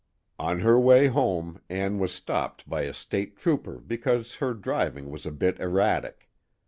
"On 0.39 0.61
her 0.61 0.79
way 0.79 1.05
home, 1.05 1.61
Ann 1.69 1.99
was 1.99 2.11
stopped 2.11 2.67
by 2.67 2.81
a 2.85 2.91
state 2.91 3.37
trooper 3.37 3.77
because 3.77 4.37
her 4.37 4.55
driving 4.55 5.11
was 5.11 5.27
a 5.27 5.31
bit 5.31 5.59
erratic. 5.59 6.27